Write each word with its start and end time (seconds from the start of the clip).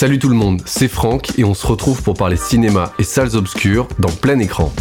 Salut 0.00 0.20
tout 0.20 0.28
le 0.28 0.36
monde, 0.36 0.62
c'est 0.64 0.86
Franck 0.86 1.36
et 1.40 1.42
on 1.44 1.54
se 1.54 1.66
retrouve 1.66 2.04
pour 2.04 2.14
parler 2.14 2.36
cinéma 2.36 2.92
et 3.00 3.02
salles 3.02 3.34
obscures 3.34 3.88
dans 3.98 4.12
plein 4.12 4.38
écran. 4.38 4.72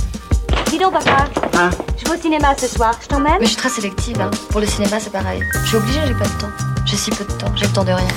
Dis 0.69 0.77
donc, 0.77 0.93
papa. 0.93 1.25
Hein 1.55 1.71
Je 1.97 2.05
vais 2.05 2.15
au 2.15 2.21
cinéma 2.21 2.53
ce 2.55 2.67
soir. 2.67 2.93
Je 3.01 3.07
t'emmène 3.07 3.33
Mais 3.39 3.45
je 3.47 3.53
suis 3.53 3.57
très 3.57 3.69
sélective. 3.69 4.21
hein. 4.21 4.29
Pour 4.51 4.59
le 4.61 4.67
cinéma, 4.67 4.99
c'est 4.99 5.11
pareil. 5.11 5.41
Je 5.63 5.67
suis 5.69 5.77
obligée, 5.77 6.01
j'ai 6.05 6.13
pas 6.13 6.25
de 6.25 6.39
temps. 6.39 6.51
J'ai 6.85 6.97
si 6.97 7.09
peu 7.09 7.23
de 7.25 7.31
temps. 7.31 7.51
J'ai 7.55 7.65
le 7.65 7.71
temps 7.73 7.83
de 7.83 7.93
rien. 7.93 8.07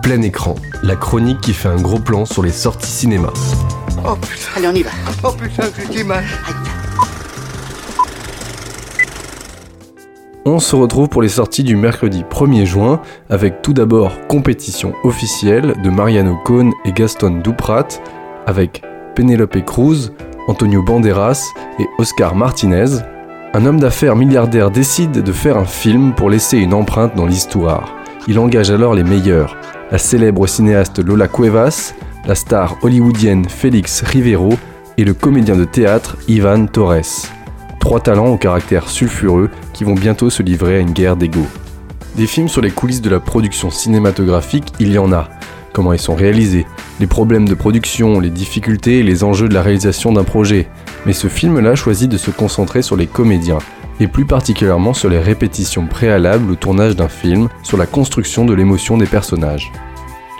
Plein 0.00 0.22
écran, 0.22 0.54
la 0.84 0.94
chronique 0.94 1.40
qui 1.40 1.54
fait 1.54 1.68
un 1.70 1.80
gros 1.82 1.98
plan 1.98 2.24
sur 2.24 2.44
les 2.44 2.52
sorties 2.52 2.88
cinéma. 2.88 3.32
Oh 4.06 4.14
putain, 4.14 4.46
allez 4.58 4.68
on 4.68 4.74
y 4.76 4.84
va. 4.84 4.90
Oh 5.24 5.32
putain, 5.32 5.64
j'ai 5.92 6.04
mal. 6.04 6.22
Aïe. 6.46 6.54
On 10.50 10.60
se 10.60 10.74
retrouve 10.74 11.10
pour 11.10 11.20
les 11.20 11.28
sorties 11.28 11.62
du 11.62 11.76
mercredi 11.76 12.24
1er 12.24 12.64
juin 12.64 13.02
avec 13.28 13.60
tout 13.60 13.74
d'abord 13.74 14.12
Compétition 14.28 14.94
officielle 15.04 15.74
de 15.84 15.90
Mariano 15.90 16.38
Cohn 16.42 16.72
et 16.86 16.92
Gaston 16.92 17.42
Duprat 17.44 17.88
avec 18.46 18.82
Penelope 19.14 19.62
Cruz, 19.66 20.10
Antonio 20.46 20.82
Banderas 20.82 21.48
et 21.78 21.84
Oscar 21.98 22.34
Martinez. 22.34 22.86
Un 23.52 23.66
homme 23.66 23.78
d'affaires 23.78 24.16
milliardaire 24.16 24.70
décide 24.70 25.22
de 25.22 25.32
faire 25.32 25.58
un 25.58 25.66
film 25.66 26.14
pour 26.14 26.30
laisser 26.30 26.56
une 26.56 26.72
empreinte 26.72 27.14
dans 27.14 27.26
l'histoire. 27.26 27.94
Il 28.26 28.38
engage 28.38 28.70
alors 28.70 28.94
les 28.94 29.04
meilleurs, 29.04 29.54
la 29.90 29.98
célèbre 29.98 30.46
cinéaste 30.46 30.98
Lola 31.04 31.28
Cuevas, 31.28 31.92
la 32.26 32.34
star 32.34 32.78
hollywoodienne 32.80 33.44
Félix 33.44 34.00
Rivero 34.00 34.54
et 34.96 35.04
le 35.04 35.12
comédien 35.12 35.56
de 35.56 35.66
théâtre 35.66 36.16
Ivan 36.26 36.64
Torres. 36.64 37.37
Trois 37.88 38.00
talents 38.00 38.26
au 38.26 38.36
caractère 38.36 38.86
sulfureux 38.86 39.48
qui 39.72 39.84
vont 39.84 39.94
bientôt 39.94 40.28
se 40.28 40.42
livrer 40.42 40.76
à 40.76 40.80
une 40.80 40.92
guerre 40.92 41.16
d'ego. 41.16 41.46
Des 42.16 42.26
films 42.26 42.48
sur 42.48 42.60
les 42.60 42.70
coulisses 42.70 43.00
de 43.00 43.08
la 43.08 43.18
production 43.18 43.70
cinématographique, 43.70 44.74
il 44.78 44.92
y 44.92 44.98
en 44.98 45.10
a. 45.10 45.30
Comment 45.72 45.94
ils 45.94 45.98
sont 45.98 46.14
réalisés, 46.14 46.66
les 47.00 47.06
problèmes 47.06 47.48
de 47.48 47.54
production, 47.54 48.20
les 48.20 48.28
difficultés 48.28 48.98
et 48.98 49.02
les 49.02 49.24
enjeux 49.24 49.48
de 49.48 49.54
la 49.54 49.62
réalisation 49.62 50.12
d'un 50.12 50.22
projet. 50.22 50.68
Mais 51.06 51.14
ce 51.14 51.28
film-là 51.28 51.76
choisit 51.76 52.10
de 52.10 52.18
se 52.18 52.30
concentrer 52.30 52.82
sur 52.82 52.94
les 52.94 53.06
comédiens, 53.06 53.60
et 54.00 54.06
plus 54.06 54.26
particulièrement 54.26 54.92
sur 54.92 55.08
les 55.08 55.18
répétitions 55.18 55.86
préalables 55.86 56.50
au 56.50 56.56
tournage 56.56 56.94
d'un 56.94 57.08
film, 57.08 57.48
sur 57.62 57.78
la 57.78 57.86
construction 57.86 58.44
de 58.44 58.52
l'émotion 58.52 58.98
des 58.98 59.06
personnages. 59.06 59.72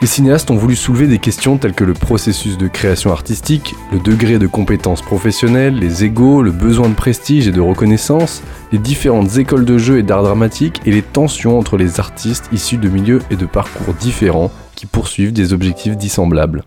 Les 0.01 0.07
cinéastes 0.07 0.51
ont 0.53 0.57
voulu 0.57 0.77
soulever 0.77 1.09
des 1.09 1.19
questions 1.19 1.59
telles 1.59 1.75
que 1.75 1.83
le 1.83 1.93
processus 1.93 2.57
de 2.57 2.69
création 2.69 3.11
artistique, 3.11 3.75
le 3.91 3.99
degré 3.99 4.39
de 4.39 4.47
compétence 4.47 5.03
professionnelle, 5.03 5.75
les 5.75 6.05
égaux, 6.05 6.41
le 6.41 6.53
besoin 6.53 6.89
de 6.89 6.95
prestige 6.95 7.49
et 7.49 7.53
de 7.53 7.61
reconnaissance, 7.61 8.43
les 8.71 8.79
différentes 8.79 9.39
écoles 9.39 9.65
de 9.65 9.77
jeu 9.77 9.99
et 9.99 10.05
d'art 10.05 10.23
dramatique 10.23 10.81
et 10.87 10.93
les 10.93 11.03
tensions 11.03 11.59
entre 11.59 11.77
les 11.77 11.99
artistes 11.99 12.49
issus 12.53 12.79
de 12.79 12.89
milieux 12.89 13.23
et 13.31 13.37
de 13.37 13.47
parcours 13.47 13.93
différents 13.95 14.53
qui 14.77 14.87
poursuivent 14.87 15.33
des 15.33 15.53
objectifs 15.53 15.97
dissemblables. 15.97 16.63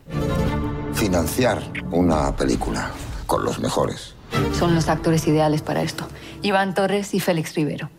financiar 0.93 1.63
una 1.91 2.35
película 2.35 2.91
con 3.25 3.43
los 3.43 3.59
mejores. 3.59 4.13
Son 4.53 4.75
los 4.75 4.87
actores 4.87 5.27
ideales 5.27 5.61
para 5.61 5.81
esto. 5.81 6.05
Iván 6.43 6.73
Torres 6.75 7.13
y 7.15 7.19
Félix 7.19 7.55
Rivero. 7.55 7.89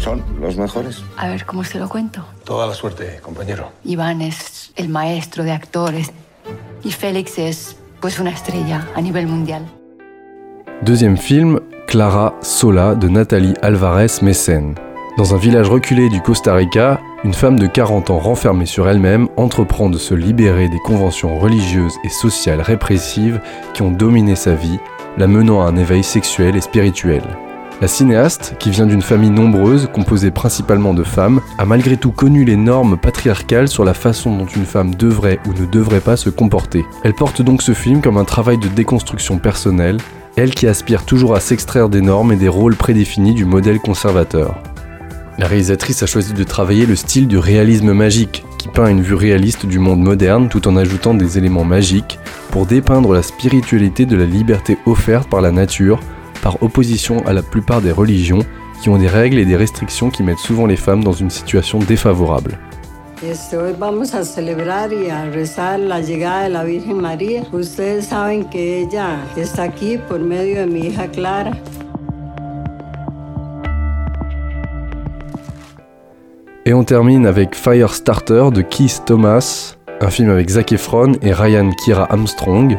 ¿Son 0.00 0.22
los 0.40 0.56
mejores? 0.56 1.02
A 1.18 1.28
ver, 1.28 1.44
¿cómo 1.44 1.62
se 1.62 1.78
lo 1.78 1.88
cuento? 1.88 2.24
Toda 2.44 2.66
la 2.66 2.72
suerte, 2.72 3.20
compañero. 3.22 3.70
Iván 3.84 4.22
es 4.22 4.72
el 4.76 4.88
maestro 4.88 5.44
de 5.44 5.52
actores 5.52 6.10
y 6.82 6.90
Félix 6.90 7.38
es, 7.38 7.76
pues, 8.00 8.18
una 8.18 8.30
estrella 8.30 8.88
a 8.94 9.00
nivel 9.02 9.26
mundial. 9.26 9.62
Deuxième 10.82 11.18
film, 11.18 11.60
Clara 11.86 12.32
Sola 12.40 12.94
de 12.94 13.08
Nathalie 13.08 13.54
Alvarez 13.60 14.22
Messen. 14.22 14.74
Dans 15.18 15.34
un 15.34 15.36
village 15.36 15.68
reculé 15.68 16.08
du 16.08 16.22
Costa 16.22 16.54
Rica, 16.54 16.98
une 17.22 17.34
femme 17.34 17.58
de 17.58 17.66
40 17.66 18.08
ans 18.08 18.18
renfermée 18.18 18.64
sur 18.64 18.88
elle-même 18.88 19.28
entreprend 19.36 19.90
de 19.90 19.98
se 19.98 20.14
libérer 20.14 20.70
des 20.70 20.78
conventions 20.78 21.38
religieuses 21.38 21.98
et 22.04 22.08
sociales 22.08 22.62
répressives 22.62 23.42
qui 23.74 23.82
ont 23.82 23.90
dominé 23.90 24.34
sa 24.34 24.54
vie, 24.54 24.78
la 25.18 25.26
menant 25.26 25.60
à 25.60 25.66
un 25.66 25.76
éveil 25.76 26.02
sexuel 26.02 26.56
et 26.56 26.62
spirituel. 26.62 27.22
La 27.80 27.88
cinéaste, 27.88 28.56
qui 28.58 28.68
vient 28.68 28.84
d'une 28.84 29.00
famille 29.00 29.30
nombreuse, 29.30 29.88
composée 29.90 30.30
principalement 30.30 30.92
de 30.92 31.02
femmes, 31.02 31.40
a 31.56 31.64
malgré 31.64 31.96
tout 31.96 32.10
connu 32.10 32.44
les 32.44 32.56
normes 32.56 32.98
patriarcales 32.98 33.68
sur 33.68 33.86
la 33.86 33.94
façon 33.94 34.36
dont 34.36 34.44
une 34.44 34.66
femme 34.66 34.94
devrait 34.94 35.38
ou 35.46 35.54
ne 35.58 35.64
devrait 35.64 36.02
pas 36.02 36.18
se 36.18 36.28
comporter. 36.28 36.84
Elle 37.04 37.14
porte 37.14 37.40
donc 37.40 37.62
ce 37.62 37.72
film 37.72 38.02
comme 38.02 38.18
un 38.18 38.26
travail 38.26 38.58
de 38.58 38.68
déconstruction 38.68 39.38
personnelle, 39.38 39.96
elle 40.36 40.54
qui 40.54 40.66
aspire 40.66 41.06
toujours 41.06 41.34
à 41.34 41.40
s'extraire 41.40 41.88
des 41.88 42.02
normes 42.02 42.32
et 42.32 42.36
des 42.36 42.48
rôles 42.48 42.76
prédéfinis 42.76 43.32
du 43.32 43.46
modèle 43.46 43.80
conservateur. 43.80 44.56
La 45.38 45.46
réalisatrice 45.46 46.02
a 46.02 46.06
choisi 46.06 46.34
de 46.34 46.44
travailler 46.44 46.84
le 46.84 46.96
style 46.96 47.28
du 47.28 47.38
réalisme 47.38 47.94
magique, 47.94 48.44
qui 48.58 48.68
peint 48.68 48.88
une 48.88 49.00
vue 49.00 49.14
réaliste 49.14 49.64
du 49.64 49.78
monde 49.78 50.00
moderne 50.00 50.50
tout 50.50 50.68
en 50.68 50.76
ajoutant 50.76 51.14
des 51.14 51.38
éléments 51.38 51.64
magiques 51.64 52.18
pour 52.50 52.66
dépeindre 52.66 53.14
la 53.14 53.22
spiritualité 53.22 54.04
de 54.04 54.16
la 54.16 54.26
liberté 54.26 54.76
offerte 54.84 55.30
par 55.30 55.40
la 55.40 55.50
nature, 55.50 55.98
par 56.42 56.62
opposition 56.62 57.24
à 57.26 57.32
la 57.32 57.42
plupart 57.42 57.80
des 57.80 57.92
religions 57.92 58.40
qui 58.82 58.88
ont 58.88 58.98
des 58.98 59.08
règles 59.08 59.38
et 59.38 59.44
des 59.44 59.56
restrictions 59.56 60.10
qui 60.10 60.22
mettent 60.22 60.38
souvent 60.38 60.66
les 60.66 60.76
femmes 60.76 61.04
dans 61.04 61.12
une 61.12 61.30
situation 61.30 61.78
défavorable. 61.78 62.58
Et 76.64 76.72
on 76.72 76.84
termine 76.84 77.26
avec 77.26 77.54
Firestarter 77.54 78.50
de 78.54 78.62
Keith 78.62 79.02
Thomas, 79.04 79.76
un 80.00 80.08
film 80.08 80.30
avec 80.30 80.48
Zac 80.48 80.72
Efron 80.72 81.12
et 81.20 81.32
Ryan 81.32 81.70
Kira 81.84 82.10
Armstrong. 82.10 82.78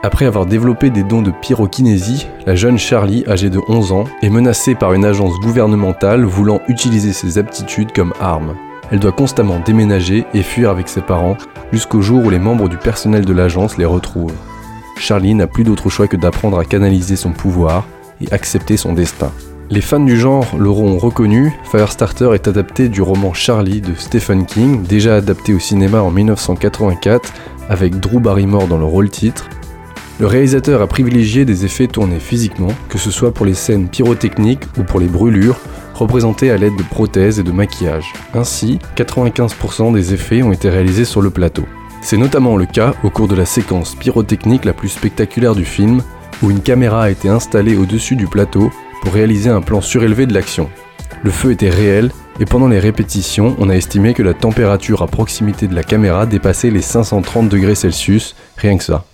Après 0.00 0.26
avoir 0.26 0.46
développé 0.46 0.90
des 0.90 1.02
dons 1.02 1.22
de 1.22 1.32
pyrokinésie, 1.32 2.28
la 2.46 2.54
jeune 2.54 2.78
Charlie, 2.78 3.24
âgée 3.26 3.50
de 3.50 3.60
11 3.66 3.90
ans, 3.90 4.04
est 4.22 4.30
menacée 4.30 4.76
par 4.76 4.92
une 4.92 5.04
agence 5.04 5.34
gouvernementale 5.40 6.22
voulant 6.24 6.60
utiliser 6.68 7.12
ses 7.12 7.36
aptitudes 7.36 7.90
comme 7.92 8.14
arme. 8.20 8.54
Elle 8.92 9.00
doit 9.00 9.10
constamment 9.10 9.58
déménager 9.58 10.24
et 10.34 10.44
fuir 10.44 10.70
avec 10.70 10.88
ses 10.88 11.00
parents 11.00 11.36
jusqu'au 11.72 12.00
jour 12.00 12.24
où 12.24 12.30
les 12.30 12.38
membres 12.38 12.68
du 12.68 12.76
personnel 12.76 13.24
de 13.24 13.32
l'agence 13.32 13.76
les 13.76 13.84
retrouvent. 13.84 14.36
Charlie 14.98 15.34
n'a 15.34 15.48
plus 15.48 15.64
d'autre 15.64 15.90
choix 15.90 16.06
que 16.06 16.16
d'apprendre 16.16 16.60
à 16.60 16.64
canaliser 16.64 17.16
son 17.16 17.32
pouvoir 17.32 17.84
et 18.20 18.32
accepter 18.32 18.76
son 18.76 18.92
destin. 18.92 19.32
Les 19.68 19.80
fans 19.80 20.00
du 20.00 20.16
genre 20.16 20.46
l'auront 20.56 20.96
reconnu, 20.96 21.52
Firestarter 21.64 22.30
est 22.34 22.46
adapté 22.46 22.88
du 22.88 23.02
roman 23.02 23.34
Charlie 23.34 23.80
de 23.80 23.94
Stephen 23.94 24.46
King, 24.46 24.84
déjà 24.84 25.16
adapté 25.16 25.52
au 25.52 25.58
cinéma 25.58 26.00
en 26.02 26.12
1984 26.12 27.32
avec 27.68 27.98
Drew 27.98 28.20
Barrymore 28.20 28.68
dans 28.68 28.78
le 28.78 28.84
rôle 28.84 29.10
titre. 29.10 29.48
Le 30.20 30.26
réalisateur 30.26 30.82
a 30.82 30.88
privilégié 30.88 31.44
des 31.44 31.64
effets 31.64 31.86
tournés 31.86 32.18
physiquement, 32.18 32.72
que 32.88 32.98
ce 32.98 33.12
soit 33.12 33.32
pour 33.32 33.46
les 33.46 33.54
scènes 33.54 33.88
pyrotechniques 33.88 34.64
ou 34.76 34.82
pour 34.82 34.98
les 34.98 35.06
brûlures, 35.06 35.60
représentées 35.94 36.50
à 36.50 36.56
l'aide 36.56 36.74
de 36.74 36.82
prothèses 36.82 37.38
et 37.38 37.44
de 37.44 37.52
maquillage. 37.52 38.12
Ainsi, 38.34 38.80
95% 38.96 39.94
des 39.94 40.14
effets 40.14 40.42
ont 40.42 40.50
été 40.50 40.70
réalisés 40.70 41.04
sur 41.04 41.22
le 41.22 41.30
plateau. 41.30 41.64
C'est 42.02 42.16
notamment 42.16 42.56
le 42.56 42.66
cas 42.66 42.94
au 43.04 43.10
cours 43.10 43.28
de 43.28 43.36
la 43.36 43.44
séquence 43.44 43.94
pyrotechnique 43.94 44.64
la 44.64 44.72
plus 44.72 44.88
spectaculaire 44.88 45.54
du 45.54 45.64
film, 45.64 46.02
où 46.42 46.50
une 46.50 46.62
caméra 46.62 47.04
a 47.04 47.10
été 47.10 47.28
installée 47.28 47.76
au-dessus 47.76 48.16
du 48.16 48.26
plateau 48.26 48.72
pour 49.02 49.12
réaliser 49.12 49.50
un 49.50 49.60
plan 49.60 49.80
surélevé 49.80 50.26
de 50.26 50.34
l'action. 50.34 50.68
Le 51.22 51.30
feu 51.30 51.52
était 51.52 51.70
réel 51.70 52.10
et 52.40 52.44
pendant 52.44 52.68
les 52.68 52.80
répétitions, 52.80 53.54
on 53.60 53.70
a 53.70 53.74
estimé 53.74 54.14
que 54.14 54.24
la 54.24 54.34
température 54.34 55.02
à 55.02 55.06
proximité 55.06 55.68
de 55.68 55.76
la 55.76 55.84
caméra 55.84 56.26
dépassait 56.26 56.70
les 56.70 56.82
530 56.82 57.48
degrés 57.48 57.76
Celsius, 57.76 58.34
rien 58.56 58.78
que 58.78 58.84
ça. 58.84 59.04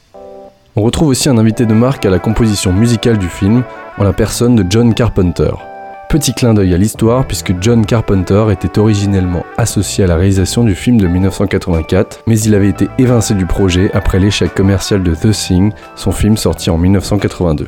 On 0.76 0.82
retrouve 0.82 1.08
aussi 1.08 1.28
un 1.28 1.38
invité 1.38 1.66
de 1.66 1.72
marque 1.72 2.04
à 2.04 2.10
la 2.10 2.18
composition 2.18 2.72
musicale 2.72 3.16
du 3.16 3.28
film, 3.28 3.62
en 3.96 4.02
la 4.02 4.12
personne 4.12 4.56
de 4.56 4.66
John 4.68 4.92
Carpenter. 4.92 5.52
Petit 6.08 6.34
clin 6.34 6.52
d'œil 6.52 6.74
à 6.74 6.76
l'histoire 6.76 7.24
puisque 7.28 7.54
John 7.60 7.86
Carpenter 7.86 8.46
était 8.50 8.80
originellement 8.80 9.46
associé 9.56 10.02
à 10.02 10.08
la 10.08 10.16
réalisation 10.16 10.64
du 10.64 10.74
film 10.74 11.00
de 11.00 11.06
1984, 11.06 12.22
mais 12.26 12.40
il 12.40 12.56
avait 12.56 12.70
été 12.70 12.88
évincé 12.98 13.34
du 13.34 13.46
projet 13.46 13.88
après 13.94 14.18
l'échec 14.18 14.52
commercial 14.52 15.04
de 15.04 15.14
The 15.14 15.30
Thing, 15.30 15.72
son 15.94 16.10
film 16.10 16.36
sorti 16.36 16.70
en 16.70 16.78
1982. 16.78 17.66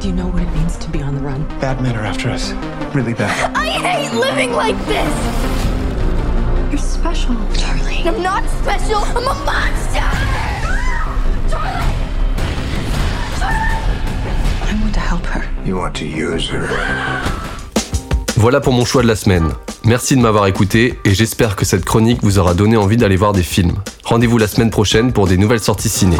Do 0.00 0.06
you 0.06 0.14
know 0.14 0.26
what 0.32 0.42
it 0.42 0.48
means 0.54 0.78
to 0.78 0.88
be 0.92 1.02
on 1.02 1.18
the 1.18 1.24
run? 1.24 1.44
Bad 1.60 1.80
men 1.82 1.96
are 1.96 2.06
after 2.06 2.30
us. 2.30 2.54
Really 2.94 3.14
bad. 3.14 3.50
I 3.56 3.70
hate 3.70 4.12
living 4.14 4.52
like 4.52 4.76
this! 4.86 5.12
You're 6.70 6.78
special. 6.78 7.34
Charlie. 7.56 8.04
I'm 8.06 8.22
not 8.22 8.44
special. 8.62 9.00
I'm 9.16 9.26
a 9.26 9.44
monster! 9.44 10.33
Voilà 18.36 18.60
pour 18.60 18.72
mon 18.72 18.84
choix 18.84 19.02
de 19.02 19.08
la 19.08 19.16
semaine. 19.16 19.50
Merci 19.84 20.16
de 20.16 20.20
m'avoir 20.20 20.46
écouté 20.46 20.98
et 21.04 21.14
j'espère 21.14 21.56
que 21.56 21.64
cette 21.64 21.84
chronique 21.84 22.20
vous 22.22 22.38
aura 22.38 22.54
donné 22.54 22.76
envie 22.76 22.96
d'aller 22.96 23.16
voir 23.16 23.32
des 23.32 23.42
films. 23.42 23.76
Rendez-vous 24.04 24.38
la 24.38 24.46
semaine 24.46 24.70
prochaine 24.70 25.12
pour 25.12 25.26
des 25.26 25.36
nouvelles 25.36 25.60
sorties 25.60 25.88
ciné. 25.88 26.16